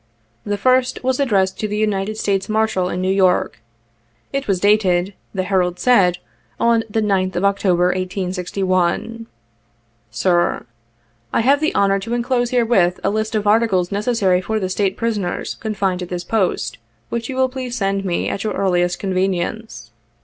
35 0.45 0.49
The 0.49 0.57
first 0.57 1.03
was 1.03 1.19
addressed 1.19 1.59
to 1.59 1.67
the 1.67 1.77
United 1.77 2.17
States' 2.17 2.49
Marshal 2.49 2.89
in 2.89 3.01
New 3.03 3.11
York. 3.13 3.59
It 4.33 4.47
was 4.47 4.59
dated, 4.59 5.13
the 5.31 5.43
Herald 5.43 5.77
said, 5.77 6.17
on 6.59 6.83
the 6.89 7.03
9th 7.03 7.35
of 7.35 7.45
October, 7.45 7.83
1861. 7.89 9.27
"Sir:— 10.09 10.65
I 11.33 11.41
have 11.41 11.59
the 11.61 11.75
honor 11.75 11.99
to 11.99 12.15
enclose 12.15 12.49
herewith, 12.49 12.99
a 13.03 13.11
list 13.11 13.35
of 13.35 13.45
articles 13.45 13.91
necessary 13.91 14.41
for 14.41 14.59
the 14.59 14.69
State 14.69 14.97
prisoners 14.97 15.53
confined 15.59 16.01
at 16.01 16.09
this 16.09 16.23
Post, 16.23 16.79
which 17.09 17.29
you 17.29 17.35
will 17.35 17.47
please 17.47 17.75
send 17.77 18.03
me 18.03 18.27
at 18.27 18.43
your 18.43 18.53
earliest 18.53 18.97
convenience. 18.97 19.91